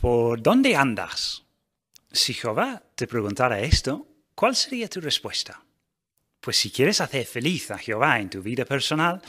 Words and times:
¿Por 0.00 0.42
dónde 0.42 0.76
andas? 0.76 1.44
Si 2.12 2.34
Jehová 2.34 2.82
te 2.94 3.06
preguntara 3.06 3.60
esto, 3.60 4.06
¿cuál 4.34 4.54
sería 4.54 4.88
tu 4.88 5.00
respuesta? 5.00 5.62
Pues 6.40 6.56
si 6.58 6.70
quieres 6.70 7.00
hacer 7.00 7.26
feliz 7.26 7.70
a 7.70 7.78
Jehová 7.78 8.20
en 8.20 8.30
tu 8.30 8.42
vida 8.42 8.64
personal, 8.64 9.20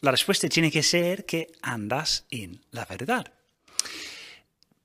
la 0.00 0.10
respuesta 0.10 0.48
tiene 0.48 0.70
que 0.70 0.82
ser 0.82 1.24
que 1.24 1.52
andas 1.62 2.26
en 2.30 2.60
la 2.70 2.84
verdad. 2.84 3.32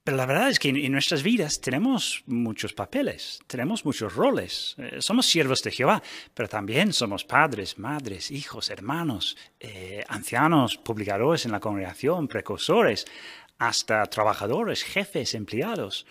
Pero 0.09 0.17
la 0.17 0.25
verdad 0.25 0.49
es 0.49 0.57
que 0.57 0.69
en 0.69 0.91
nuestras 0.91 1.21
vidas 1.21 1.61
tenemos 1.61 2.23
muchos 2.25 2.73
papeles, 2.73 3.41
tenemos 3.45 3.85
muchos 3.85 4.15
roles. 4.15 4.73
Eh, 4.79 4.97
somos 5.01 5.27
siervos 5.27 5.61
de 5.61 5.69
Jehová, 5.69 6.01
pero 6.33 6.49
también 6.49 6.93
somos 6.93 7.23
padres, 7.23 7.77
madres, 7.77 8.31
hijos, 8.31 8.71
hermanos, 8.71 9.37
eh, 9.59 10.03
ancianos, 10.07 10.77
publicadores 10.77 11.45
en 11.45 11.51
la 11.51 11.59
congregación, 11.59 12.27
precursores, 12.27 13.05
hasta 13.59 14.03
trabajadores, 14.07 14.81
jefes, 14.81 15.35
empleados. 15.35 16.07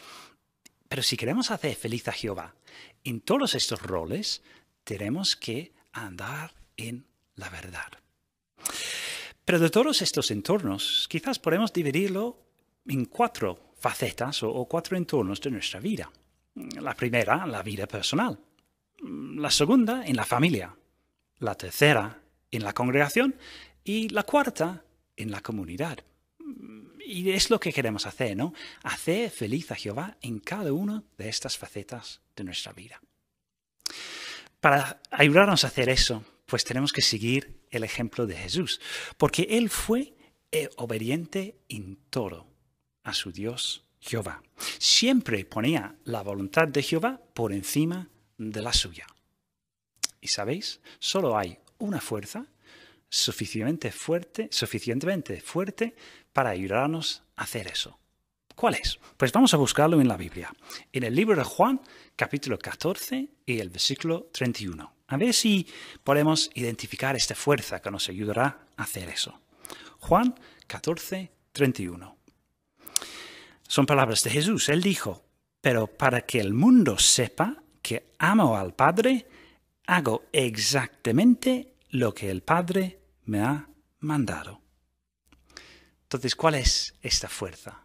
Pero 0.89 1.03
si 1.03 1.17
queremos 1.17 1.51
hacer 1.51 1.75
feliz 1.75 2.07
a 2.07 2.13
Jehová 2.13 2.55
en 3.03 3.21
todos 3.21 3.57
estos 3.57 3.83
roles, 3.83 4.45
tenemos 4.85 5.35
que 5.35 5.73
andar 5.91 6.55
en 6.77 7.05
la 7.35 7.51
verdad. 7.51 7.91
Pero 9.45 9.59
de 9.59 9.71
todos 9.71 10.03
estos 10.03 10.31
entornos, 10.31 11.09
quizás 11.11 11.41
podemos 11.41 11.73
dividirlo 11.73 12.39
en 12.87 13.05
cuatro 13.05 13.68
facetas 13.79 14.43
o, 14.43 14.65
cuatro 14.67 14.97
entornos 14.97 15.41
de 15.41 15.51
nuestra 15.51 15.81
vida. 15.81 16.11
La 16.81 16.95
primera, 16.95 17.47
la 17.47 17.63
vida 17.63 17.87
personal. 17.87 18.39
La 19.01 19.51
segunda, 19.51 20.05
en 20.07 20.17
la 20.17 20.25
familia. 20.25 20.75
La 21.39 21.55
tercera, 21.55 22.21
en 22.51 22.65
la 22.65 22.73
congregación. 22.73 23.37
Y 23.85 24.09
la 24.09 24.25
cuarta, 24.25 24.85
en 25.17 25.31
la 25.31 25.41
comunidad. 25.41 25.99
Y 27.05 27.31
es 27.31 27.51
lo 27.51 27.59
que 27.61 27.73
queremos 27.73 28.07
hacer, 28.07 28.37
¿no? 28.37 28.53
Hacer 28.83 29.31
feliz 29.31 29.71
a 29.71 29.77
Jehová 29.77 30.19
en 30.21 30.41
cada 30.41 30.73
una 30.73 31.05
de 31.17 31.29
estas 31.29 31.57
facetas 31.57 32.21
de 32.37 32.45
nuestra 32.45 32.73
vida. 32.73 33.01
Para 34.61 35.01
ayudarnos 35.11 35.65
a 35.65 35.69
hacer 35.69 35.89
eso, 35.89 36.25
pues 36.45 36.65
tenemos 36.65 36.93
que 36.93 37.01
seguir 37.01 37.61
el 37.71 37.85
ejemplo 37.85 38.27
de 38.27 38.37
Jesús, 38.37 38.81
porque 39.17 39.47
Él 39.51 39.71
fue 39.71 40.15
eh, 40.51 40.69
obediente 40.77 41.59
en 41.69 41.97
todo 42.11 42.47
a 43.05 43.15
su 43.15 43.33
Dios 43.33 43.85
Jehová. 44.01 44.43
Siempre 44.79 45.45
ponía 45.45 45.97
la 46.05 46.23
voluntad 46.23 46.69
de 46.69 46.83
Jehová 46.83 47.21
por 47.35 47.53
encima 47.53 48.09
de 48.37 48.63
la 48.63 48.73
suya. 48.73 49.07
Y 50.21 50.29
sabéis, 50.29 50.81
solo 50.99 51.37
hay 51.37 51.59
una 51.79 52.01
fuerza 52.01 52.47
suficientemente 53.09 53.91
fuerte, 53.91 54.49
suficientemente 54.51 55.41
fuerte 55.41 55.95
para 56.33 56.51
ayudarnos 56.51 57.23
a 57.37 57.43
hacer 57.43 57.69
eso. 57.69 57.99
¿Cuál 58.55 58.75
es? 58.75 58.99
Pues 59.17 59.33
vamos 59.33 59.55
a 59.55 59.57
buscarlo 59.57 60.01
en 60.01 60.09
la 60.09 60.17
Biblia, 60.17 60.53
en 60.93 61.05
el 61.05 61.15
libro 61.15 61.37
de 61.37 61.45
Juan, 61.45 61.81
capítulo 62.17 62.59
14 62.59 63.29
y 63.47 63.61
el 63.61 63.71
versículo 63.71 64.29
31. 64.33 64.95
A 65.07 65.17
ver 65.17 65.33
si 65.33 65.67
podemos 66.03 66.51
identificar 66.55 67.15
esta 67.15 67.37
fuerza 67.37 67.81
que 67.81 67.91
nos 67.91 68.09
ayudará 68.09 68.67
a 68.77 68.83
hacer 68.83 69.09
eso. 69.09 69.41
Juan 70.01 70.35
14, 70.67 71.31
31. 71.53 72.18
Son 73.69 73.85
palabras 73.85 74.25
de 74.25 74.31
Jesús. 74.31 74.71
Él 74.71 74.83
dijo, 74.83 75.23
pero 75.61 75.87
para 75.87 76.23
que 76.23 76.41
el 76.41 76.55
mundo 76.55 76.99
sepa 76.99 77.63
que 77.83 78.15
amo 78.19 78.57
al 78.57 78.75
Padre, 78.75 79.27
hago 79.87 80.25
exactamente 80.33 81.75
lo 81.91 82.15
que 82.15 82.31
el 82.31 82.43
Padre 82.43 82.99
me 83.25 83.41
ha 83.41 83.69
mandado. 84.01 84.63
Entonces, 86.05 86.35
¿cuál 86.35 86.55
es 86.55 86.95
esta 87.03 87.29
fuerza? 87.29 87.85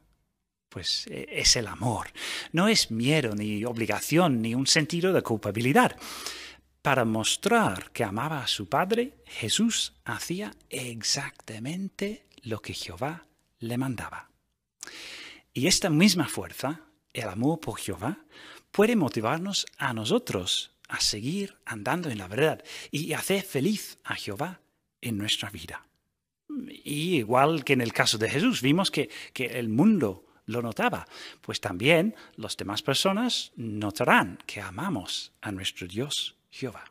Pues 0.70 1.06
e, 1.08 1.28
es 1.30 1.58
el 1.58 1.67
amor. 1.67 2.08
No 2.53 2.70
es 2.70 2.90
miedo, 2.90 3.36
ni 3.36 3.66
obligación, 3.66 4.42
ni 4.42 4.56
un 4.56 4.68
sentido 4.68 5.12
de 5.12 5.22
culpabilidad. 5.22 5.97
Para 6.81 7.03
mostrar 7.03 7.91
que 7.91 8.06
amaba 8.06 8.41
a 8.41 8.47
su 8.47 8.69
Padre, 8.69 9.18
Jesús 9.25 9.94
hacía 10.06 10.53
exactamente 10.69 12.25
lo 12.41 12.62
que 12.62 12.74
Jehová 12.74 13.25
le 13.59 13.78
mandaba. 13.78 14.32
Y 15.53 15.68
esta 15.68 15.90
misma 15.90 16.28
fuerza, 16.28 16.81
el 17.14 17.30
amor 17.30 17.59
por 17.59 17.80
Jehová, 17.80 18.18
puede 18.72 18.96
motivarnos 18.96 19.66
a 19.78 19.94
nosotros 19.94 20.72
a 20.88 21.00
seguir 21.00 21.56
andando 21.66 22.09
en 22.09 22.18
la 22.18 22.28
verdad 22.28 22.64
y 22.91 23.14
hacer 23.14 23.44
feliz 23.44 23.97
a 24.03 24.16
Jehová 24.16 24.62
en 25.02 25.18
nuestra 25.18 25.50
vida. 25.50 25.86
Y 26.84 27.18
igual 27.18 27.63
que 27.63 27.74
en 27.74 27.81
el 27.81 27.94
caso 27.94 28.18
de 28.18 28.30
Jesús, 28.30 28.62
vimos 28.62 28.92
que, 28.92 29.09
que 29.31 29.46
el 29.59 29.69
mundo 29.69 30.25
lo 30.46 30.62
notaba, 30.62 31.08
pues 31.42 31.62
también 31.62 32.16
las 32.36 32.58
demás 32.58 32.81
personas 32.81 33.52
notarán 33.56 34.40
que 34.46 34.59
amamos 34.59 35.31
a 35.42 35.52
nuestro 35.52 35.88
Dios 35.88 36.36
Jehová. 36.52 36.84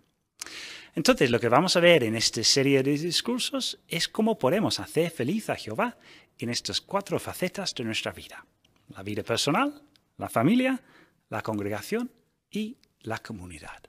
Entonces, 0.94 1.30
lo 1.30 1.40
que 1.40 1.48
vamos 1.48 1.76
a 1.76 1.80
ver 1.80 2.04
en 2.04 2.14
esta 2.14 2.44
serie 2.44 2.82
de 2.82 2.98
discursos 2.98 3.78
es 3.88 4.08
cómo 4.08 4.38
podemos 4.38 4.78
hacer 4.78 5.10
feliz 5.10 5.48
a 5.48 5.56
Jehová 5.56 5.96
en 6.38 6.50
estas 6.50 6.80
cuatro 6.80 7.18
facetas 7.18 7.74
de 7.74 7.84
nuestra 7.84 8.12
vida. 8.12 8.44
La 8.94 9.02
vida 9.02 9.22
personal, 9.22 9.82
la 10.18 10.28
familia, 10.28 10.80
la 11.28 11.42
congregación 11.42 12.10
y 12.50 12.76
la 13.00 13.18
comunidad. 13.18 13.82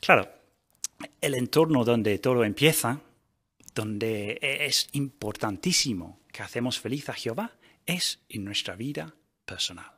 Claro, 0.00 0.28
el 1.20 1.34
entorno 1.34 1.84
donde 1.84 2.18
todo 2.18 2.44
empieza, 2.44 3.00
donde 3.74 4.38
es 4.40 4.88
importantísimo 4.92 6.20
que 6.32 6.42
hacemos 6.42 6.80
feliz 6.80 7.08
a 7.08 7.14
Jehová, 7.14 7.52
es 7.86 8.20
en 8.28 8.44
nuestra 8.44 8.74
vida 8.76 9.14
personal. 9.44 9.90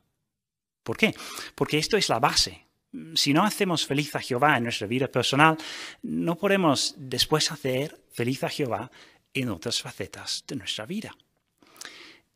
¿Por 0.83 0.97
qué? 0.97 1.15
Porque 1.55 1.79
esto 1.79 1.97
es 1.97 2.09
la 2.09 2.19
base. 2.19 2.67
Si 3.15 3.33
no 3.33 3.45
hacemos 3.45 3.87
feliz 3.87 4.15
a 4.17 4.21
Jehová 4.21 4.57
en 4.57 4.65
nuestra 4.65 4.87
vida 4.87 5.09
personal, 5.09 5.57
no 6.03 6.37
podemos 6.37 6.95
después 6.97 7.51
hacer 7.53 8.01
feliz 8.13 8.43
a 8.45 8.49
Jehová 8.49 8.91
en 9.33 9.49
otras 9.49 9.81
facetas 9.81 10.45
de 10.47 10.57
nuestra 10.57 10.87
vida. 10.87 11.15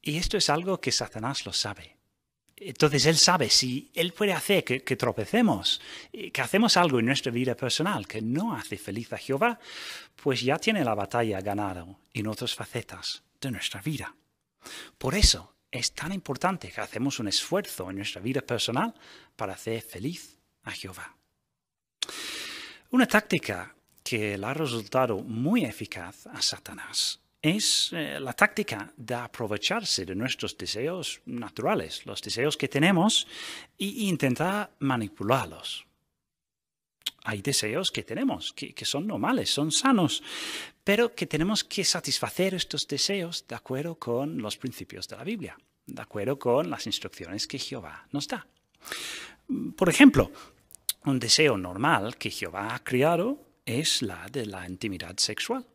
Y 0.06 0.18
esto 0.18 0.36
es 0.36 0.50
algo 0.50 0.80
que 0.82 0.92
Satanás 0.92 1.46
lo 1.46 1.52
sabe. 1.54 1.96
Entonces 2.56 3.06
él 3.06 3.16
sabe 3.16 3.48
si 3.48 3.90
él 3.94 4.12
puede 4.12 4.34
hacer 4.34 4.62
que, 4.62 4.96
tropecemos, 4.96 5.80
que 6.12 6.42
hacemos 6.42 6.76
algo 6.76 7.00
en 7.00 7.06
nuestra 7.06 7.32
vida 7.32 7.56
personal 7.56 8.06
que 8.06 8.20
no 8.20 8.54
hace 8.54 8.76
feliz 8.76 9.12
a 9.14 9.18
Jehová, 9.18 9.58
pues 10.22 10.42
ya 10.42 10.58
tiene 10.58 10.84
la 10.84 10.94
batalla 10.94 11.40
ganada 11.40 11.86
en 12.12 12.26
otras 12.26 12.54
facetas 12.54 13.22
de 13.40 13.50
nuestra 13.50 13.80
vida. 13.80 14.14
Por 14.98 15.14
eso 15.14 15.54
es 15.70 15.92
tan 15.92 16.12
importante 16.12 16.70
que 16.70 16.82
hacemos 16.82 17.18
un 17.18 17.28
esfuerzo 17.28 17.88
en 17.88 17.96
nuestra 17.96 18.20
vida 18.20 18.42
personal 18.42 18.94
para 19.34 19.54
hacer 19.54 19.80
feliz 19.80 20.36
a 20.64 20.70
Jehová. 20.70 21.16
Una 22.90 23.06
táctica 23.06 23.74
que 24.02 24.36
le 24.36 24.46
ha 24.46 24.54
resultado 24.54 25.18
muy 25.18 25.64
eficaz 25.64 26.26
a 26.26 26.42
Satanás 26.42 27.23
es 27.44 27.90
eh, 27.92 28.18
la 28.18 28.32
táctica 28.32 28.90
de 28.96 29.14
aprovecharse 29.14 30.06
de 30.06 30.14
nuestros 30.14 30.56
deseos 30.56 31.20
naturales, 31.26 32.06
los 32.06 32.22
deseos 32.22 32.56
que 32.56 32.68
tenemos, 32.68 33.26
e 33.78 34.08
intentar 34.08 34.72
manipularlos. 34.78 35.84
Hay 37.24 37.42
deseos 37.42 37.92
que 37.92 38.02
tenemos, 38.02 38.54
que, 38.54 38.84
son 38.86 39.06
normales, 39.06 39.50
son 39.50 39.70
sanos, 39.72 40.22
pero 40.82 41.14
que 41.14 41.26
tenemos 41.26 41.64
que 41.64 41.84
satisfacer 41.84 42.54
estos 42.54 42.88
deseos 42.88 43.44
de 43.46 43.56
acuerdo 43.56 43.96
con 43.98 44.40
los 44.40 44.56
principios 44.56 45.06
de 45.06 45.16
la 45.16 45.24
Biblia, 45.24 45.56
de 45.84 46.00
acuerdo 46.00 46.38
con 46.38 46.70
las 46.70 46.86
instrucciones 46.86 47.46
que 47.46 47.58
Jehová 47.58 48.08
nos 48.10 48.26
da. 48.26 48.46
Por 49.76 49.90
ejemplo, 49.90 50.32
un 51.04 51.18
deseo 51.18 51.58
normal 51.58 52.16
que 52.16 52.30
Jehová 52.30 52.74
ha 52.74 52.82
criado 52.82 53.38
es 53.66 54.00
la 54.00 54.28
de 54.32 54.46
la 54.46 54.66
intimidad 54.66 55.18
sexual. 55.18 55.66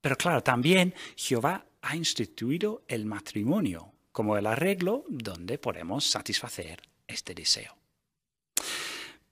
Pero 0.00 0.16
claro, 0.16 0.42
también 0.42 0.94
Jehová 1.16 1.66
ha 1.82 1.96
instituido 1.96 2.82
el 2.88 3.06
matrimonio 3.06 3.92
como 4.12 4.36
el 4.36 4.46
arreglo 4.46 5.04
donde 5.08 5.58
podemos 5.58 6.04
satisfacer 6.04 6.82
este 7.06 7.34
deseo. 7.34 7.76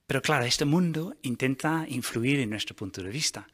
Pero 0.09 0.23
claro, 0.23 0.43
este 0.45 0.65
mundo 0.65 1.15
intenta 1.21 1.85
influir 1.87 2.39
en 2.39 2.49
nuestro 2.49 2.75
punto 2.75 3.03
de 3.03 3.11
vista. 3.11 3.47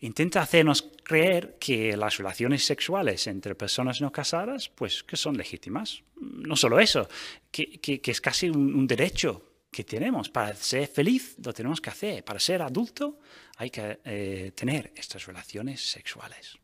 Intenta 0.00 0.40
hacernos 0.40 0.88
creer 1.02 1.58
que 1.60 1.94
las 1.98 2.16
relaciones 2.16 2.64
sexuales 2.64 3.26
entre 3.26 3.54
personas 3.54 4.00
no 4.00 4.10
casadas, 4.10 4.70
pues 4.70 5.02
que 5.02 5.18
son 5.18 5.36
legítimas. 5.36 6.02
No 6.18 6.56
solo 6.56 6.80
eso, 6.80 7.06
que, 7.50 8.00
es 8.02 8.20
casi 8.22 8.48
un, 8.48 8.86
derecho 8.86 9.47
que 9.70 9.84
tenemos. 9.84 10.28
Para 10.28 10.54
ser 10.54 10.88
feliz 10.88 11.36
lo 11.44 11.52
tenemos 11.52 11.80
que 11.80 11.90
hacer. 11.90 12.24
Para 12.24 12.40
ser 12.40 12.62
adulto 12.62 13.20
hay 13.56 13.70
que 13.70 14.00
eh, 14.04 14.52
tener 14.54 14.92
estas 14.96 15.26
relaciones 15.26 15.90
sexuales. 15.90 16.58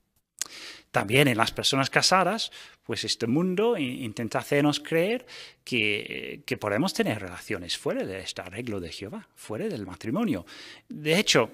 También 0.90 1.26
en 1.26 1.36
las 1.36 1.50
personas 1.50 1.90
casadas, 1.90 2.52
pues 2.84 3.02
este 3.02 3.26
mundo 3.26 3.76
intenta 3.76 4.38
hacernos 4.38 4.78
creer 4.78 5.26
que, 5.64 6.42
que, 6.46 6.56
podemos 6.56 6.92
tener 6.94 7.20
relaciones 7.20 7.76
fuera 7.76 8.04
de 8.04 8.20
este 8.20 8.42
arreglo 8.42 8.78
de 8.78 8.92
Jehová, 8.92 9.28
fuera 9.34 9.66
del 9.66 9.86
matrimonio. 9.86 10.46
De 10.88 11.18
hecho, 11.18 11.50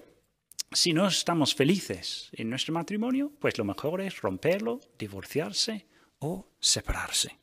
Si 0.72 0.92
no 0.92 1.08
estamos 1.08 1.52
felices 1.56 2.30
en 2.32 2.48
nuestro 2.48 2.72
matrimonio, 2.72 3.32
pues 3.40 3.58
lo 3.58 3.64
mejor 3.64 4.00
es 4.00 4.20
romperlo, 4.20 4.80
divorciarse 4.96 5.86
o 6.20 6.46
separarse. 6.60 7.39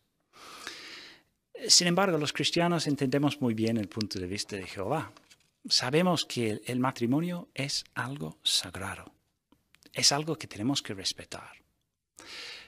Sin 1.68 1.88
embargo, 1.88 2.18
los 2.18 2.34
cristianos 2.34 2.88
entendemos 2.88 3.42
muy 3.42 3.54
bien 3.54 3.78
el 3.78 3.88
punto 3.88 4.20
de 4.20 4.28
vista 4.28 4.56
de 4.56 4.68
Jehová. 4.68 5.12
Sabemos 5.68 6.26
que 6.26 6.62
el 6.66 6.80
matrimonio 6.80 7.50
es 7.54 7.84
algo 7.96 8.38
sagrado, 8.44 9.12
es 9.92 10.12
algo 10.12 10.38
que 10.38 10.48
tenemos 10.48 10.82
que 10.82 10.94
respetar. 10.94 11.52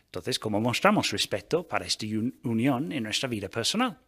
Entonces, 0.06 0.39
¿cómo 0.39 0.59
mostramos 0.59 1.12
respeto 1.12 1.68
para 1.68 1.86
esta 1.86 2.06
unión 2.44 2.91
en 2.91 3.03
nuestra 3.03 3.30
vida 3.30 3.47
personal? 3.47 4.00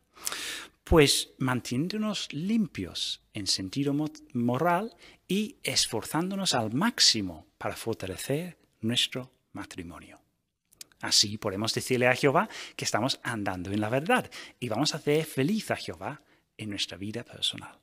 Pues 0.83 1.29
manteniéndonos 1.37 2.33
limpios 2.33 3.21
en 3.33 3.45
sentido 3.45 3.93
moral 4.33 4.95
y 5.27 5.57
esforzándonos 5.63 6.55
al 6.55 6.73
máximo 6.73 7.45
para 7.57 7.75
fortalecer 7.75 8.57
nuestro 8.81 9.31
matrimonio. 9.53 10.20
Así 11.01 11.37
podemos 11.37 11.73
decirle 11.73 12.07
a 12.07 12.15
Jehová 12.15 12.47
que 12.75 12.85
estamos 12.85 13.19
andando 13.23 13.71
en 13.71 13.81
la 13.81 13.89
verdad 13.89 14.29
y 14.59 14.69
vamos 14.69 14.93
a 14.93 14.97
hacer 14.97 15.25
feliz 15.25 15.71
a 15.71 15.75
Jehová 15.75 16.21
en 16.57 16.69
nuestra 16.69 16.97
vida 16.97 17.23
personal. 17.23 17.79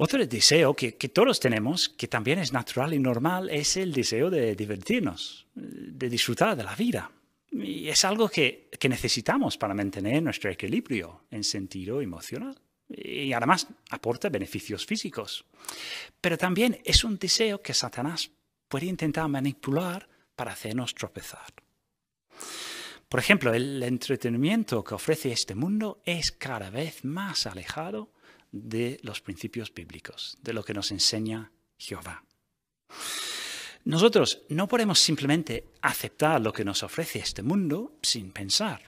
Otro 0.00 0.24
deseo 0.24 0.74
que, 0.74 0.92
todos 0.92 1.40
tenemos, 1.40 1.88
que 1.88 2.06
también 2.06 2.38
es 2.38 2.52
natural 2.52 2.94
y 2.94 3.00
normal, 3.00 3.50
es 3.50 3.76
el 3.76 3.92
deseo 3.92 4.30
de 4.30 4.54
divertirnos, 4.54 5.46
de 5.54 6.08
disfrutar 6.08 6.56
de 6.56 6.62
la 6.62 6.76
vida. 6.76 7.10
Y 7.50 7.88
es 7.88 8.04
algo 8.04 8.28
que, 8.28 8.68
que 8.78 8.88
necesitamos 8.88 9.58
para 9.58 9.74
mantener 9.74 10.22
nuestro 10.22 10.50
equilibrio 10.50 11.22
en 11.32 11.42
sentido 11.42 12.00
emocional. 12.00 12.56
Y 12.88 13.32
además 13.32 13.66
aporta 13.90 14.28
beneficios 14.28 14.86
físicos. 14.86 15.44
Pero 16.20 16.38
también 16.38 16.78
es 16.84 17.02
un 17.02 17.18
deseo 17.18 17.60
que 17.60 17.74
Satanás 17.74 18.30
puede 18.68 18.86
intentar 18.86 19.26
manipular 19.28 20.08
para 20.38 20.52
hacernos 20.52 20.94
tropezar. 20.94 21.52
Por 23.08 23.18
ejemplo, 23.18 23.52
el 23.52 23.82
entretenimiento 23.82 24.84
que 24.84 24.94
ofrece 24.94 25.32
este 25.32 25.56
mundo 25.56 26.00
es 26.04 26.30
cada 26.30 26.70
vez 26.70 27.04
más 27.04 27.46
alejado 27.46 28.12
de 28.52 29.00
los 29.02 29.20
principios 29.20 29.74
bíblicos, 29.74 30.38
de 30.40 30.52
lo 30.52 30.62
que 30.62 30.74
nos 30.74 30.92
enseña 30.92 31.50
Jehová. 31.76 32.22
Nosotros 33.84 34.42
no 34.50 34.68
podemos 34.68 35.00
simplemente 35.00 35.72
aceptar 35.82 36.40
lo 36.40 36.52
que 36.52 36.64
nos 36.64 36.84
ofrece 36.84 37.18
este 37.18 37.42
mundo 37.42 37.96
sin 38.00 38.30
pensar. 38.30 38.82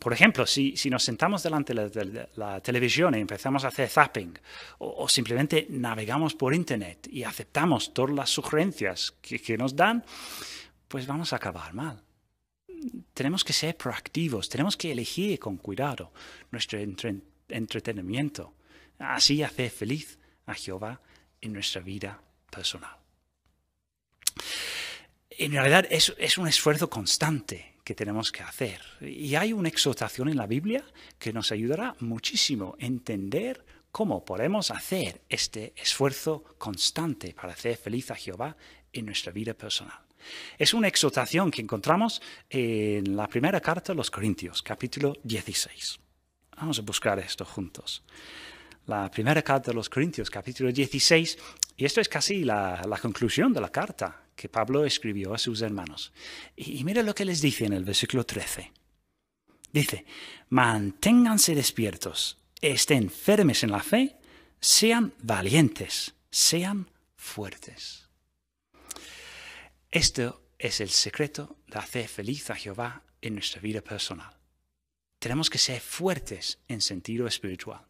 Por 0.00 0.12
ejemplo, 0.12 0.46
si, 0.46 0.74
nos 0.90 1.04
sentamos 1.04 1.44
delante 1.44 1.72
de 1.72 2.28
la, 2.34 2.60
televisión 2.60 3.14
y 3.14 3.18
empezamos 3.18 3.64
a 3.64 3.68
hacer 3.68 3.88
zapping, 3.88 4.36
o, 4.78 5.08
simplemente 5.08 5.68
navegamos 5.70 6.34
por 6.34 6.52
Internet 6.54 7.06
y 7.08 7.22
aceptamos 7.22 7.94
todas 7.94 8.16
las 8.16 8.30
sugerencias 8.30 9.14
que 9.22 9.56
nos 9.56 9.76
dan, 9.76 10.02
pues 10.90 11.06
vamos 11.06 11.32
a 11.32 11.36
acabar 11.36 11.72
mal. 11.72 12.02
Tenemos 13.14 13.44
que 13.44 13.52
ser 13.52 13.76
proactivos, 13.76 14.48
tenemos 14.48 14.76
que 14.76 14.90
elegir 14.90 15.38
con 15.38 15.56
cuidado 15.56 16.12
nuestro 16.50 16.80
entretenimiento. 17.48 18.54
Así 18.98 19.44
hacer 19.44 19.70
feliz 19.70 20.18
a 20.46 20.54
Jehová 20.54 21.00
en 21.40 21.52
nuestra 21.52 21.80
vida 21.80 22.20
personal. 22.50 22.96
En 25.30 25.52
realidad 25.52 25.86
es, 25.90 26.12
es 26.18 26.36
un 26.38 26.48
esfuerzo 26.48 26.90
constante 26.90 27.76
que 27.84 27.94
tenemos 27.94 28.32
que 28.32 28.42
hacer. 28.42 28.80
Y 29.00 29.36
hay 29.36 29.52
una 29.52 29.68
exhortación 29.68 30.28
en 30.28 30.38
la 30.38 30.48
Biblia 30.48 30.84
que 31.20 31.32
nos 31.32 31.52
ayudará 31.52 31.94
muchísimo 32.00 32.74
a 32.80 32.84
entender 32.84 33.64
cómo 33.92 34.24
podemos 34.24 34.72
hacer 34.72 35.22
este 35.28 35.72
esfuerzo 35.76 36.42
constante 36.58 37.32
para 37.32 37.52
hacer 37.52 37.76
feliz 37.76 38.10
a 38.10 38.16
Jehová 38.16 38.56
en 38.92 39.06
nuestra 39.06 39.30
vida 39.30 39.54
personal. 39.54 40.09
Es 40.58 40.74
una 40.74 40.88
exhortación 40.88 41.50
que 41.50 41.62
encontramos 41.62 42.20
en 42.48 43.16
la 43.16 43.26
primera 43.26 43.60
carta 43.60 43.92
a 43.92 43.94
los 43.94 44.10
Corintios, 44.10 44.62
capítulo 44.62 45.16
16. 45.24 45.98
Vamos 46.56 46.78
a 46.78 46.82
buscar 46.82 47.18
esto 47.18 47.44
juntos. 47.44 48.02
La 48.86 49.10
primera 49.10 49.42
carta 49.42 49.70
a 49.70 49.74
los 49.74 49.88
Corintios, 49.88 50.30
capítulo 50.30 50.72
16, 50.72 51.38
y 51.76 51.84
esto 51.84 52.00
es 52.00 52.08
casi 52.08 52.44
la, 52.44 52.98
conclusión 53.00 53.52
de 53.52 53.60
la 53.60 53.70
carta 53.70 54.24
que 54.34 54.48
Pablo 54.48 54.84
escribió 54.84 55.32
a 55.32 55.38
sus 55.38 55.62
hermanos. 55.62 56.12
Y, 56.56 56.78
y 56.78 56.84
mira 56.84 57.02
lo 57.02 57.14
que 57.14 57.24
les 57.24 57.40
dice 57.40 57.66
en 57.66 57.72
el 57.72 57.84
versículo 57.84 58.24
13. 58.24 58.72
Dice, 59.72 60.04
manténganse 60.48 61.54
despiertos, 61.54 62.38
estén 62.60 63.10
firmes 63.10 63.62
en 63.62 63.70
la 63.70 63.80
fe, 63.80 64.16
sean 64.60 65.14
valientes, 65.22 66.14
sean 66.30 66.90
fuertes. 67.16 68.09
Esto 69.90 70.42
es 70.56 70.80
el 70.80 70.90
secreto 70.90 71.56
de 71.66 71.78
hacer 71.80 72.06
feliz 72.06 72.48
a 72.50 72.54
Jehová 72.54 73.02
en 73.20 73.34
nuestra 73.34 73.60
vida 73.60 73.80
personal. 73.80 74.32
Tenemos 75.18 75.50
que 75.50 75.58
ser 75.58 75.80
fuertes 75.80 76.60
en 76.68 76.80
sentido 76.80 77.26
espiritual. 77.26 77.80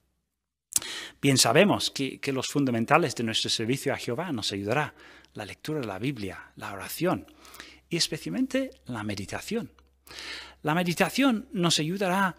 Bien 1.20 1.36
sabemos 1.36 1.90
que, 1.90 2.18
los 2.32 2.48
fundamentales 2.48 3.14
de 3.14 3.24
nuestro 3.24 3.50
servicio 3.50 3.92
a 3.92 3.98
Jehová 3.98 4.32
nos 4.32 4.50
ayudará 4.52 4.94
la 5.34 5.44
lectura 5.44 5.80
de 5.80 5.86
la 5.86 5.98
Biblia, 5.98 6.52
la 6.56 6.72
oración 6.72 7.26
y 7.90 7.98
especialmente 7.98 8.70
la 8.86 9.02
meditación. 9.02 9.70
La 10.62 10.74
meditación 10.74 11.50
nos 11.52 11.78
ayudará 11.80 12.28
a 12.28 12.36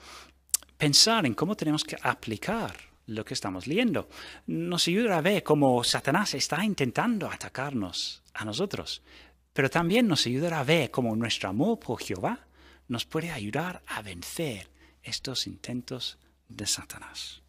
pensar 0.75 1.27
en 1.27 1.35
cómo 1.35 1.55
tenemos 1.55 1.83
que 1.83 1.97
aplicar 2.01 2.75
lo 3.05 3.23
que 3.23 3.35
estamos 3.35 3.67
leyendo. 3.67 4.09
Nos 4.47 4.87
ayudará 4.87 5.19
a 5.19 5.21
ver 5.21 5.43
cómo 5.43 5.83
Satanás 5.83 6.33
está 6.33 6.65
intentando 6.65 7.29
atacarnos 7.29 8.23
a 8.33 8.43
nosotros, 8.43 9.03
pero 9.53 9.69
también 9.69 10.07
nos 10.07 10.25
ayudará 10.25 10.59
a 10.59 10.63
ver 10.63 10.91
cómo 10.91 11.15
nuestro 11.15 11.49
amor 11.49 11.79
por 11.79 12.01
Jehová 12.01 12.47
nos 12.87 13.05
puede 13.05 13.31
ayudar 13.31 13.81
a 13.87 14.01
vencer 14.01 14.69
estos 15.03 15.47
intentos 15.47 16.17
de 16.47 16.67
Satanás. 16.67 17.41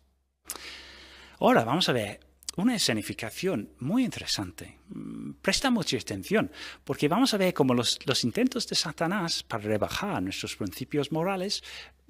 Ahora 1.38 1.64
vamos 1.64 1.88
a 1.88 1.92
ver 1.92 2.20
una 2.56 2.76
escenificación 2.76 3.70
muy 3.80 4.04
interesante. 4.04 4.78
Mm, 4.88 5.32
presta 5.40 5.70
mucha 5.70 5.96
atención, 5.96 6.50
porque 6.84 7.08
vamos 7.08 7.32
a 7.34 7.38
ver 7.38 7.54
cómo 7.54 7.74
los, 7.74 7.98
los, 8.06 8.24
intentos 8.24 8.68
de 8.68 8.76
Satanás 8.76 9.42
para 9.42 9.64
rebajar 9.64 10.22
nuestros 10.22 10.56
principios 10.56 11.10
morales 11.10 11.62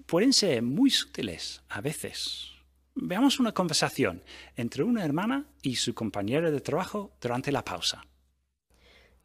pueden 0.07 0.33
ser 0.33 0.63
muy 0.63 0.91
sutiles 0.91 1.63
a 1.69 1.81
veces. 1.81 2.51
Veamos 2.95 3.41
una 3.41 3.53
conversación 3.53 4.23
entre 4.57 4.83
una 4.83 5.05
hermana 5.05 5.47
y 5.63 5.77
su 5.77 5.95
compañera 5.95 6.51
de 6.51 6.61
trabajo 6.61 7.17
durante 7.21 7.53
la 7.53 7.65
pausa. 7.65 8.05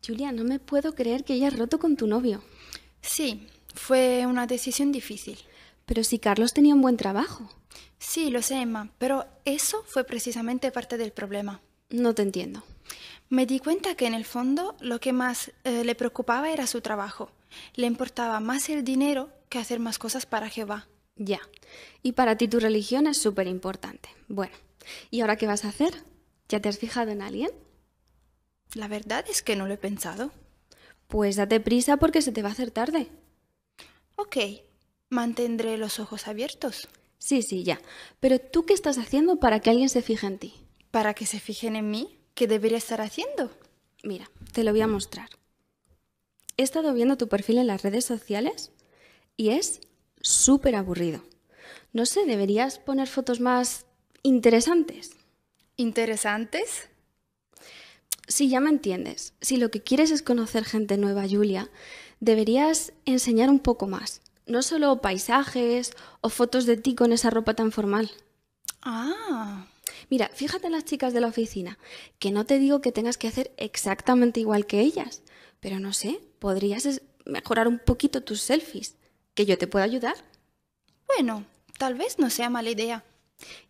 Julia, 0.06 0.32
no 0.32 0.44
me 0.44 0.60
puedo 0.60 0.94
creer 0.96 1.24
que 1.24 1.34
hayas 1.34 1.58
roto 1.58 1.80
con 1.80 1.98
tu 1.98 2.08
novio. 2.08 2.44
Sí, 3.02 3.48
fue 3.74 4.26
una 4.26 4.48
decisión 4.48 4.92
difícil. 4.92 5.38
Pero 5.86 6.04
si 6.04 6.20
Carlos 6.20 6.54
tenía 6.54 6.76
un 6.76 6.82
buen 6.82 6.98
trabajo. 6.98 7.50
Sí, 8.00 8.30
lo 8.30 8.42
sé, 8.42 8.62
Emma, 8.62 8.92
pero 8.98 9.26
eso 9.46 9.84
fue 9.88 10.04
precisamente 10.04 10.72
parte 10.72 10.98
del 10.98 11.12
problema. 11.12 11.62
No 11.90 12.14
te 12.14 12.22
entiendo. 12.22 12.64
Me 13.30 13.46
di 13.46 13.60
cuenta 13.60 13.96
que 13.96 14.06
en 14.06 14.14
el 14.14 14.26
fondo 14.26 14.76
lo 14.80 15.00
que 15.00 15.14
más 15.14 15.52
eh, 15.64 15.84
le 15.84 15.96
preocupaba 15.96 16.52
era 16.52 16.68
su 16.68 16.82
trabajo. 16.82 17.32
Le 17.76 17.88
importaba 17.88 18.40
más 18.40 18.70
el 18.70 18.84
dinero 18.84 19.30
que 19.50 19.60
hacer 19.60 19.80
más 19.80 19.98
cosas 20.00 20.26
para 20.26 20.50
Jehová. 20.50 20.88
Ya. 21.16 21.40
Y 22.04 22.12
para 22.14 22.38
ti 22.38 22.48
tu 22.48 22.60
religión 22.60 23.08
es 23.08 23.18
súper 23.18 23.48
importante. 23.48 24.10
Bueno, 24.28 24.56
¿y 25.10 25.22
ahora 25.22 25.38
qué 25.38 25.48
vas 25.48 25.66
a 25.66 25.70
hacer? 25.70 25.94
¿Ya 26.50 26.62
te 26.62 26.70
has 26.70 26.78
fijado 26.78 27.12
en 27.12 27.22
alguien? 27.22 27.52
La 28.74 28.88
verdad 28.88 29.26
es 29.30 29.42
que 29.42 29.56
no 29.56 29.68
lo 29.68 29.74
he 29.74 29.78
pensado. 29.78 30.32
Pues 31.08 31.36
date 31.36 31.60
prisa 31.60 31.98
porque 31.98 32.22
se 32.22 32.32
te 32.32 32.42
va 32.42 32.50
a 32.50 32.52
hacer 32.52 32.72
tarde. 32.72 33.08
Ok, 34.16 34.38
mantendré 35.10 35.78
los 35.78 36.00
ojos 36.00 36.28
abiertos. 36.28 36.88
Sí, 37.18 37.42
sí, 37.42 37.64
ya. 37.64 37.80
Pero 38.20 38.40
tú 38.40 38.66
qué 38.66 38.74
estás 38.74 38.98
haciendo 38.98 39.40
para 39.40 39.60
que 39.60 39.70
alguien 39.70 39.90
se 39.90 40.02
fije 40.02 40.28
en 40.28 40.38
ti? 40.38 40.54
¿Para 40.92 41.14
que 41.14 41.26
se 41.26 41.40
fijen 41.40 41.76
en 41.76 41.90
mí? 41.90 42.18
¿Qué 42.36 42.48
debería 42.48 42.78
estar 42.78 43.02
haciendo? 43.02 43.52
Mira, 44.04 44.30
te 44.54 44.64
lo 44.64 44.72
voy 44.72 44.82
a 44.82 44.88
mostrar. 44.88 45.30
He 46.58 46.64
estado 46.64 46.94
viendo 46.94 47.18
tu 47.18 47.28
perfil 47.28 47.60
en 47.60 47.68
las 47.68 47.84
redes 47.84 48.06
sociales 48.06 48.72
y 49.36 49.50
es 49.50 49.82
súper 50.22 50.76
aburrido. 50.76 51.24
No 51.94 52.06
sé, 52.06 52.26
deberías 52.26 52.80
poner 52.80 53.08
fotos 53.08 53.40
más 53.40 53.86
interesantes. 54.24 55.12
¿Interesantes? 55.76 56.90
Sí, 58.28 58.50
ya 58.50 58.60
me 58.60 58.70
entiendes. 58.70 59.34
Si 59.42 59.58
lo 59.58 59.72
que 59.72 59.82
quieres 59.82 60.12
es 60.12 60.22
conocer 60.22 60.66
gente 60.66 60.98
nueva, 60.98 61.26
Julia, 61.30 61.70
deberías 62.20 62.92
enseñar 63.06 63.50
un 63.50 63.60
poco 63.60 63.88
más. 63.88 64.22
No 64.46 64.62
solo 64.62 65.02
paisajes 65.02 65.94
o 66.22 66.30
fotos 66.30 66.66
de 66.66 66.78
ti 66.78 66.96
con 66.96 67.14
esa 67.14 67.30
ropa 67.30 67.54
tan 67.54 67.72
formal. 67.72 68.12
Ah. 68.82 69.66
Mira, 70.10 70.30
fíjate 70.34 70.68
en 70.68 70.74
las 70.74 70.86
chicas 70.86 71.14
de 71.14 71.22
la 71.22 71.28
oficina, 71.28 71.78
que 72.20 72.32
no 72.32 72.46
te 72.46 72.60
digo 72.60 72.82
que 72.82 72.92
tengas 72.92 73.18
que 73.18 73.28
hacer 73.28 73.52
exactamente 73.58 74.40
igual 74.40 74.66
que 74.66 74.80
ellas, 74.80 75.22
pero 75.60 75.80
no 75.80 75.92
sé, 75.94 76.22
podrías 76.40 77.02
mejorar 77.26 77.68
un 77.68 77.80
poquito 77.80 78.24
tus 78.24 78.42
selfies, 78.42 78.96
que 79.34 79.46
yo 79.46 79.58
te 79.58 79.68
pueda 79.68 79.86
ayudar. 79.86 80.16
Bueno, 81.08 81.46
tal 81.78 81.96
vez 81.96 82.20
no 82.20 82.30
sea 82.30 82.50
mala 82.50 82.70
idea. 82.70 83.04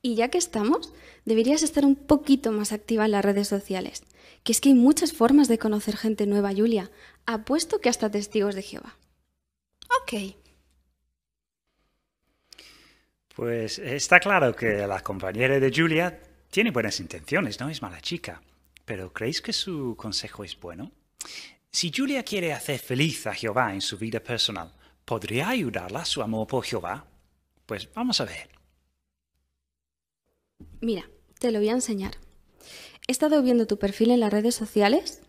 Y 0.01 0.15
ya 0.15 0.29
que 0.29 0.37
estamos, 0.37 0.93
deberías 1.25 1.63
estar 1.63 1.85
un 1.85 1.95
poquito 1.95 2.51
más 2.51 2.71
activa 2.71 3.05
en 3.05 3.11
las 3.11 3.25
redes 3.25 3.47
sociales, 3.47 4.03
que 4.43 4.51
es 4.51 4.61
que 4.61 4.69
hay 4.69 4.75
muchas 4.75 5.13
formas 5.13 5.47
de 5.47 5.59
conocer 5.59 5.97
gente 5.97 6.25
nueva, 6.25 6.53
Julia. 6.55 6.89
Apuesto 7.25 7.79
que 7.79 7.89
hasta 7.89 8.09
testigos 8.09 8.55
de 8.55 8.61
Jehová. 8.61 8.97
Ok. 10.01 10.35
Pues 13.35 13.77
está 13.79 14.19
claro 14.19 14.55
que 14.55 14.87
la 14.87 15.01
compañera 15.01 15.59
de 15.59 15.71
Julia 15.71 16.19
tiene 16.49 16.71
buenas 16.71 16.99
intenciones, 16.99 17.59
no 17.59 17.69
es 17.69 17.81
mala 17.81 18.01
chica. 18.01 18.41
Pero 18.85 19.11
¿creéis 19.11 19.41
que 19.41 19.53
su 19.53 19.95
consejo 19.97 20.43
es 20.43 20.59
bueno? 20.59 20.91
Si 21.69 21.91
Julia 21.95 22.23
quiere 22.23 22.53
hacer 22.53 22.79
feliz 22.79 23.27
a 23.27 23.33
Jehová 23.33 23.73
en 23.73 23.81
su 23.81 23.97
vida 23.97 24.21
personal, 24.21 24.73
¿podría 25.05 25.49
ayudarla 25.49 26.05
su 26.05 26.21
amor 26.21 26.47
por 26.47 26.63
Jehová? 26.63 27.05
Pues 27.65 27.93
vamos 27.93 28.21
a 28.21 28.25
ver. 28.25 28.56
Mira, 30.81 31.09
te 31.39 31.51
lo 31.51 31.59
voy 31.59 31.69
a 31.69 31.73
enseñar. 31.73 32.17
He 33.07 33.11
estado 33.11 33.41
viendo 33.41 33.67
tu 33.67 33.77
perfil 33.77 34.11
en 34.11 34.19
las 34.19 34.31
redes 34.31 34.55
sociales 34.55 35.21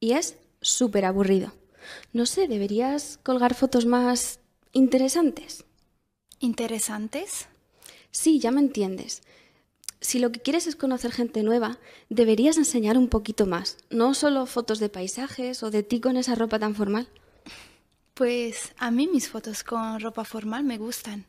y 0.00 0.12
es 0.12 0.36
súper 0.60 1.04
aburrido. 1.04 1.52
No 2.12 2.26
sé, 2.26 2.48
¿deberías 2.48 3.18
colgar 3.22 3.54
fotos 3.54 3.86
más 3.86 4.40
interesantes? 4.72 5.64
¿Interesantes? 6.38 7.48
Sí, 8.10 8.38
ya 8.38 8.50
me 8.50 8.60
entiendes. 8.60 9.22
Si 10.00 10.18
lo 10.18 10.32
que 10.32 10.40
quieres 10.40 10.66
es 10.66 10.76
conocer 10.76 11.12
gente 11.12 11.42
nueva, 11.42 11.78
deberías 12.08 12.56
enseñar 12.56 12.96
un 12.96 13.08
poquito 13.08 13.46
más, 13.46 13.76
no 13.90 14.14
solo 14.14 14.46
fotos 14.46 14.78
de 14.78 14.88
paisajes 14.88 15.62
o 15.62 15.70
de 15.70 15.82
ti 15.82 16.00
con 16.00 16.16
esa 16.16 16.34
ropa 16.34 16.58
tan 16.58 16.74
formal. 16.74 17.08
Pues 18.14 18.72
a 18.78 18.90
mí 18.90 19.08
mis 19.08 19.28
fotos 19.28 19.62
con 19.62 20.00
ropa 20.00 20.24
formal 20.24 20.64
me 20.64 20.78
gustan. 20.78 21.26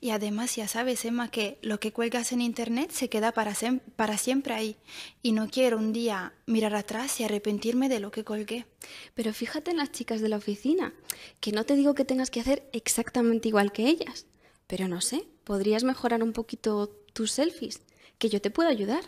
Y 0.00 0.10
además 0.10 0.56
ya 0.56 0.68
sabes, 0.68 1.04
Emma, 1.04 1.30
que 1.30 1.58
lo 1.62 1.80
que 1.80 1.92
cuelgas 1.92 2.32
en 2.32 2.40
Internet 2.40 2.90
se 2.90 3.08
queda 3.08 3.32
para, 3.32 3.54
para 3.96 4.18
siempre 4.18 4.54
ahí. 4.54 4.76
Y 5.22 5.32
no 5.32 5.48
quiero 5.48 5.78
un 5.78 5.92
día 5.92 6.32
mirar 6.46 6.74
atrás 6.74 7.20
y 7.20 7.24
arrepentirme 7.24 7.88
de 7.88 8.00
lo 8.00 8.10
que 8.10 8.24
colgué. 8.24 8.66
Pero 9.14 9.32
fíjate 9.32 9.70
en 9.70 9.78
las 9.78 9.92
chicas 9.92 10.20
de 10.20 10.28
la 10.28 10.36
oficina, 10.36 10.92
que 11.40 11.52
no 11.52 11.64
te 11.64 11.76
digo 11.76 11.94
que 11.94 12.04
tengas 12.04 12.30
que 12.30 12.40
hacer 12.40 12.68
exactamente 12.72 13.48
igual 13.48 13.72
que 13.72 13.86
ellas. 13.86 14.26
Pero 14.66 14.88
no 14.88 15.00
sé, 15.00 15.26
podrías 15.44 15.84
mejorar 15.84 16.22
un 16.22 16.32
poquito 16.32 16.88
tus 17.12 17.32
selfies, 17.32 17.82
que 18.18 18.28
yo 18.28 18.40
te 18.40 18.50
puedo 18.50 18.68
ayudar. 18.68 19.04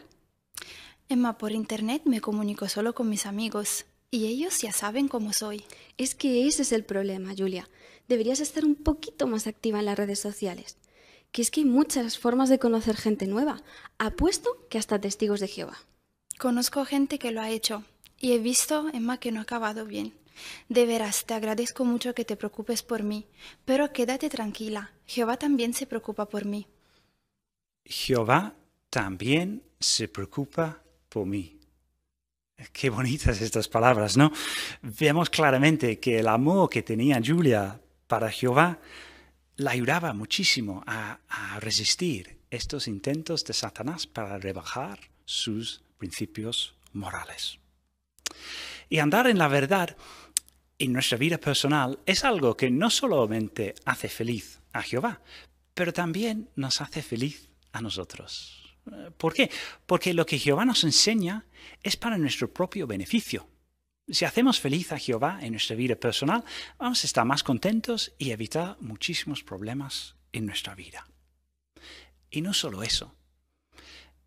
Emma, 1.09 1.39
por 1.39 1.53
Internet 1.53 2.03
me 2.05 2.21
comunico 2.21 2.69
solo 2.69 2.95
con 2.95 3.09
mis 3.09 3.27
amigos. 3.27 3.87
Y 4.11 4.27
ellos 4.27 4.61
ya 4.61 4.73
saben 4.73 5.09
cómo 5.09 5.33
soy. 5.33 5.65
Es 5.99 6.15
que 6.15 6.47
ese 6.47 6.63
es 6.63 6.73
el 6.73 6.85
problema, 6.85 7.35
Julia 7.37 7.69
deberías 8.09 8.41
estar 8.41 8.65
un 8.65 8.75
poquito 8.75 9.27
más 9.27 9.47
activa 9.47 9.79
en 9.79 9.87
las 9.87 9.99
redes 9.99 10.21
sociales. 10.21 10.77
Que 11.33 11.43
es 11.43 11.51
que 11.51 11.61
hay 11.61 11.67
muchas 11.67 12.19
formas 12.19 12.49
de 12.49 12.59
conocer 12.59 12.97
gente 12.97 13.27
nueva. 13.27 13.63
Apuesto 13.99 14.67
que 14.71 14.79
hasta 14.79 15.01
testigos 15.01 15.41
de 15.41 15.49
Jehová. 15.49 15.79
Conozco 16.39 16.85
gente 16.85 17.19
que 17.19 17.33
lo 17.33 17.41
ha 17.41 17.51
hecho 17.51 17.85
y 18.19 18.33
he 18.33 18.39
visto, 18.39 18.89
Emma, 18.93 19.19
que 19.19 19.33
no 19.33 19.41
ha 19.41 19.43
acabado 19.43 19.85
bien. 19.87 20.15
De 20.69 20.87
veras, 20.87 21.25
te 21.25 21.35
agradezco 21.35 21.85
mucho 21.85 22.15
que 22.15 22.25
te 22.25 22.37
preocupes 22.37 22.83
por 22.83 23.03
mí, 23.03 23.27
pero 23.65 23.93
quédate 23.93 24.29
tranquila. 24.29 24.93
Jehová 25.07 25.39
también 25.39 25.73
se 25.73 25.87
preocupa 25.87 26.27
por 26.27 26.45
mí. 26.45 26.67
Jehová 27.85 28.55
también 28.91 29.63
se 29.81 30.09
preocupa 30.09 30.83
por 31.09 31.27
mí. 31.27 31.56
Qué 32.73 32.91
bonitas 32.91 33.41
estas 33.41 33.69
palabras, 33.69 34.17
¿no? 34.17 34.33
Vemos 34.83 35.31
claramente 35.31 35.99
que 35.99 36.19
el 36.19 36.29
amor 36.29 36.71
que 36.71 36.83
tenía 36.83 37.21
Julia 37.25 37.81
para 38.07 38.31
Jehová 38.31 38.79
la 39.57 39.71
ayudaba 39.71 40.13
muchísimo 40.13 40.83
a, 40.87 41.19
resistir 41.61 42.39
estos 42.51 42.87
intentos 42.87 43.45
de 43.45 43.55
Satanás 43.55 44.07
para 44.07 44.39
rebajar 44.39 45.01
sus 45.25 45.83
principios 45.99 46.75
morales. 46.93 47.59
Y 48.89 48.99
andar 48.99 49.27
en 49.27 49.39
la 49.39 49.49
verdad 49.49 49.97
en 50.79 50.93
nuestra 50.93 51.19
vida 51.19 51.39
personal 51.39 51.99
es 52.05 52.25
algo 52.25 52.57
que 52.57 52.71
no 52.71 52.91
solamente 52.91 53.75
hace 53.85 54.09
feliz 54.09 54.61
a 54.73 54.83
Jehová, 54.83 55.23
pero 55.75 55.93
también 55.93 56.51
nos 56.55 56.81
hace 56.83 57.03
feliz 57.03 57.49
a 57.73 57.81
nosotros. 57.81 58.66
¿Por 59.17 59.35
qué? 59.35 59.51
Porque 59.87 60.15
lo 60.15 60.27
que 60.27 60.39
Jehová 60.39 60.65
nos 60.65 60.85
enseña 60.85 61.47
es 61.83 61.97
para 61.97 62.19
nuestro 62.19 62.53
propio 62.53 62.87
beneficio. 62.87 63.49
Si 64.09 64.25
hacemos 64.25 64.61
feliz 64.61 64.93
a 64.93 64.99
Jehová 64.99 65.41
en 65.43 65.53
nuestra 65.53 65.75
vida 65.75 65.97
personal, 65.97 66.45
vamos 66.79 67.03
a 67.03 67.07
estar 67.07 67.25
más 67.25 67.43
contentos 67.43 68.15
y 68.19 68.31
evitar 68.31 68.77
muchísimos 68.81 69.43
problemas 69.43 70.15
en 70.33 70.47
nuestra 70.47 70.75
vida. 70.77 71.09
Y 72.31 72.41
no 72.41 72.55
solo 72.55 72.83
eso. 72.85 73.17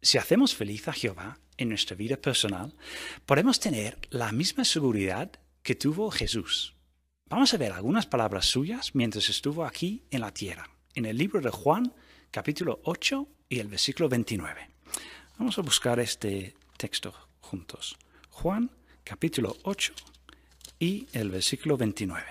Si 0.01 0.17
hacemos 0.17 0.55
feliz 0.55 0.87
a 0.87 0.93
Jehová 0.93 1.39
en 1.57 1.69
nuestra 1.69 1.95
vida 1.95 2.17
personal, 2.17 2.75
podemos 3.25 3.59
tener 3.59 3.97
la 4.09 4.31
misma 4.31 4.65
seguridad 4.65 5.31
que 5.63 5.75
tuvo 5.75 6.11
Jesús. 6.11 6.75
Vamos 7.25 7.53
a 7.53 7.57
ver 7.57 7.71
algunas 7.71 8.05
palabras 8.05 8.45
suyas 8.45 8.95
mientras 8.95 9.29
estuvo 9.29 9.63
aquí 9.63 10.03
en 10.09 10.21
la 10.21 10.33
tierra, 10.33 10.69
en 10.95 11.05
el 11.05 11.17
libro 11.17 11.41
de 11.41 11.51
Juan, 11.51 11.93
capítulo 12.31 12.81
8 12.83 13.27
y 13.49 13.59
el 13.59 13.67
versículo 13.67 14.07
29. 14.07 14.69
Vamos 15.39 15.57
a 15.57 15.61
buscar 15.61 15.99
este 15.99 16.55
texto 16.77 17.13
juntos. 17.41 17.97
Juan 18.29 18.69
capítulo 19.03 19.57
8 19.63 19.93
y 20.79 21.07
el 21.11 21.31
versículo 21.31 21.75
29. 21.75 22.23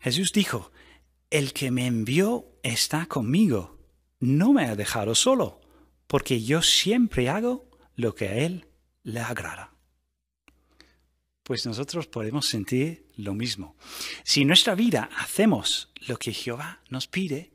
Jesús 0.00 0.32
dijo, 0.32 0.72
El 1.28 1.52
que 1.52 1.70
me 1.70 1.86
envió 1.86 2.58
está 2.62 3.04
conmigo, 3.04 3.78
no 4.18 4.54
me 4.54 4.64
ha 4.64 4.74
dejado 4.74 5.14
solo, 5.14 5.60
porque 6.06 6.42
yo 6.42 6.62
siempre 6.62 7.28
hago 7.28 7.68
lo 7.96 8.14
que 8.14 8.28
a 8.28 8.36
Él 8.38 8.66
le 9.02 9.20
agrada. 9.20 9.74
Pues 11.42 11.66
nosotros 11.66 12.06
podemos 12.06 12.46
sentir 12.46 13.09
lo 13.24 13.34
mismo. 13.34 13.76
Si 14.24 14.42
en 14.42 14.48
nuestra 14.48 14.74
vida 14.74 15.10
hacemos 15.18 15.90
lo 16.06 16.18
que 16.18 16.32
Jehová 16.32 16.80
nos 16.88 17.06
pide, 17.06 17.52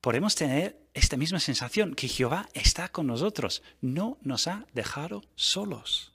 podemos 0.00 0.34
tener 0.34 0.78
esta 0.94 1.16
misma 1.16 1.40
sensación, 1.40 1.94
que 1.94 2.08
Jehová 2.08 2.48
está 2.54 2.88
con 2.88 3.06
nosotros, 3.06 3.62
no 3.80 4.18
nos 4.22 4.46
ha 4.46 4.66
dejado 4.74 5.22
solos. 5.36 6.12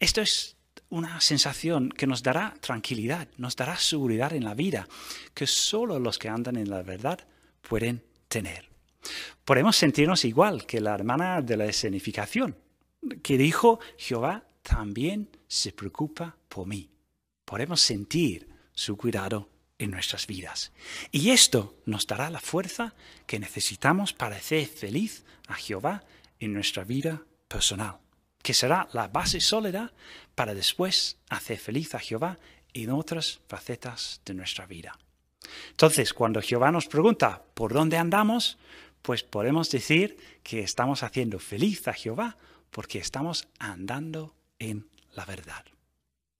Esto 0.00 0.20
es 0.20 0.56
una 0.88 1.20
sensación 1.20 1.88
que 1.90 2.06
nos 2.06 2.22
dará 2.22 2.54
tranquilidad, 2.60 3.28
nos 3.38 3.56
dará 3.56 3.76
seguridad 3.76 4.32
en 4.32 4.44
la 4.44 4.54
vida, 4.54 4.88
que 5.34 5.46
solo 5.46 5.98
los 5.98 6.18
que 6.18 6.28
andan 6.28 6.56
en 6.56 6.68
la 6.68 6.82
verdad 6.82 7.20
pueden 7.66 8.02
tener. 8.28 8.68
Podemos 9.44 9.76
sentirnos 9.76 10.24
igual 10.24 10.66
que 10.66 10.80
la 10.80 10.94
hermana 10.94 11.40
de 11.40 11.56
la 11.56 11.64
escenificación, 11.66 12.56
que 13.22 13.38
dijo, 13.38 13.80
Jehová 13.96 14.44
también 14.62 15.28
se 15.48 15.72
preocupa 15.72 16.36
por 16.48 16.66
mí. 16.66 16.91
Podemos 17.52 17.82
sentir 17.82 18.48
su 18.72 18.96
cuidado 18.96 19.50
en 19.76 19.90
nuestras 19.90 20.26
vidas. 20.26 20.72
Y 21.10 21.28
esto 21.28 21.76
nos 21.84 22.06
dará 22.06 22.30
la 22.30 22.40
fuerza 22.40 22.94
que 23.26 23.38
necesitamos 23.38 24.14
para 24.14 24.36
hacer 24.36 24.66
feliz 24.66 25.26
a 25.48 25.56
Jehová 25.56 26.02
en 26.40 26.54
nuestra 26.54 26.82
vida 26.84 27.24
personal, 27.48 27.98
que 28.42 28.54
será 28.54 28.88
la 28.94 29.08
base 29.08 29.38
sólida 29.42 29.92
para 30.34 30.54
después 30.54 31.18
hacer 31.28 31.58
feliz 31.58 31.94
a 31.94 31.98
Jehová 31.98 32.38
en 32.72 32.88
otras 32.88 33.40
facetas 33.48 34.22
de 34.24 34.32
nuestra 34.32 34.64
vida. 34.64 34.98
Entonces, 35.72 36.14
cuando 36.14 36.40
Jehová 36.40 36.72
nos 36.72 36.86
pregunta 36.86 37.42
por 37.52 37.74
dónde 37.74 37.98
andamos, 37.98 38.56
pues 39.02 39.22
podemos 39.24 39.70
decir 39.70 40.16
que 40.42 40.60
estamos 40.60 41.02
haciendo 41.02 41.38
feliz 41.38 41.86
a 41.86 41.92
Jehová 41.92 42.38
porque 42.70 42.98
estamos 42.98 43.46
andando 43.58 44.34
en 44.58 44.88
la 45.14 45.26
verdad. 45.26 45.66